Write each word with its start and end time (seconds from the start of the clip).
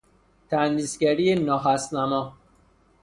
تندیس 0.49 0.93
گری 0.97 1.35
ناهستنما 1.35 2.33